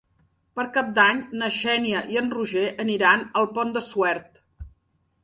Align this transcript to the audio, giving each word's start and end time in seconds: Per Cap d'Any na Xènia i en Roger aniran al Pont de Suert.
Per 0.59 0.63
Cap 0.77 0.87
d'Any 0.99 1.19
na 1.41 1.49
Xènia 1.57 2.01
i 2.13 2.17
en 2.21 2.31
Roger 2.37 2.63
aniran 2.85 3.27
al 3.43 3.49
Pont 3.59 3.75
de 3.77 3.85
Suert. 3.89 4.41